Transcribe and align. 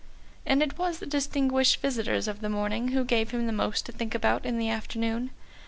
And 0.47 0.63
it 0.63 0.79
was 0.79 0.97
the 0.97 1.05
distinguished 1.05 1.79
visitors 1.79 2.27
of 2.27 2.41
the 2.41 2.49
morning 2.49 2.87
who 2.87 3.05
gave 3.05 3.29
him 3.29 3.55
most 3.55 3.85
to 3.85 3.91
think 3.91 4.15
about 4.15 4.47
in 4.47 4.57
the 4.57 4.67
afternoon. 4.67 5.29